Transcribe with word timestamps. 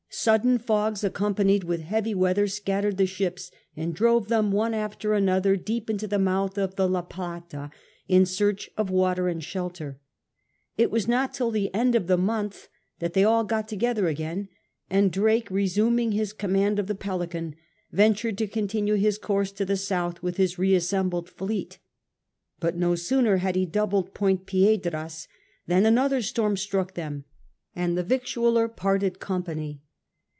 Sudden 0.13 0.57
fogs, 0.59 1.05
accompanied 1.05 1.63
with 1.63 1.79
heavy 1.79 2.13
weather, 2.13 2.45
scattered 2.45 2.97
the 2.97 3.05
ships 3.05 3.49
and 3.77 3.93
drove 3.95 4.27
them 4.27 4.51
one 4.51 4.73
after 4.73 5.13
another 5.13 5.55
deep 5.55 5.89
into 5.89 6.05
the 6.05 6.19
mouth 6.19 6.57
of 6.57 6.75
the 6.75 6.85
La 6.87 7.01
Plata 7.01 7.69
in 8.09 8.25
search 8.25 8.69
of 8.75 8.89
water 8.89 9.29
and 9.29 9.41
shelter. 9.41 10.01
It 10.77 10.91
was 10.91 11.07
not 11.07 11.33
till 11.33 11.49
the 11.49 11.73
end 11.73 11.95
of 11.95 12.07
the 12.07 12.17
month. 12.17 12.67
that 12.99 13.13
they 13.13 13.23
all 13.23 13.45
got 13.45 13.69
together 13.69 14.09
again, 14.09 14.49
and 14.89 15.13
Drake, 15.13 15.49
resuming 15.49 16.11
his 16.11 16.33
conmiand 16.33 16.77
of 16.77 16.87
the 16.87 16.93
Pelican, 16.93 17.55
ventured 17.93 18.37
to 18.39 18.47
continue 18.47 18.95
his 18.95 19.17
course 19.17 19.53
to 19.53 19.63
the 19.63 19.77
south 19.77 20.21
with 20.21 20.35
his 20.35 20.59
reassembled 20.59 21.29
fleet; 21.29 21.79
but 22.59 22.75
no 22.75 22.95
sooner 22.95 23.37
had 23.37 23.55
he 23.55 23.65
doubled 23.65 24.13
Point 24.13 24.45
Piedras 24.45 25.29
than 25.67 25.85
another 25.85 26.21
storm 26.21 26.57
struck 26.57 26.95
them, 26.95 27.23
and 27.73 27.97
the 27.97 28.03
victualler 28.03 28.67
parted 28.67 29.17
company. 29.21 29.81